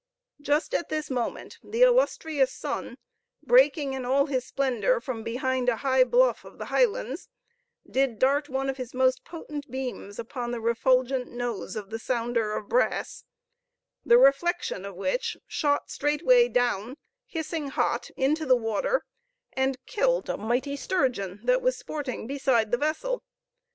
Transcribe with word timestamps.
Just 0.41 0.73
at 0.73 0.89
this 0.89 1.11
moment 1.11 1.59
the 1.63 1.83
illustrious 1.83 2.51
sun, 2.51 2.97
breaking 3.43 3.93
in 3.93 4.03
all 4.03 4.25
his 4.25 4.43
splendor 4.47 4.99
from 4.99 5.21
behind 5.21 5.69
a 5.69 5.75
high 5.85 6.03
bluff 6.03 6.43
of 6.43 6.57
the 6.57 6.65
Highlands, 6.73 7.29
did 7.87 8.17
dart 8.17 8.49
one 8.49 8.67
of 8.67 8.77
his 8.77 8.95
most 8.95 9.23
potent 9.23 9.69
beams 9.69 10.15
full 10.15 10.21
upon 10.23 10.49
the 10.49 10.59
refulgent 10.59 11.27
nose 11.31 11.75
of 11.75 11.91
the 11.91 11.99
sounder 11.99 12.53
of 12.53 12.67
brass; 12.67 13.25
the 14.03 14.17
reflection 14.17 14.85
of 14.85 14.95
which 14.95 15.37
shot 15.45 15.91
straightway 15.91 16.47
down, 16.47 16.95
hissing 17.27 17.67
hot, 17.67 18.09
into 18.17 18.43
the 18.47 18.57
water, 18.57 19.03
and 19.53 19.85
killed 19.85 20.27
a 20.31 20.35
mighty 20.35 20.75
sturgeon 20.75 21.41
that 21.43 21.61
was 21.61 21.77
sporting 21.77 22.25
beside 22.25 22.71
the 22.71 22.77
vessel! 22.79 23.21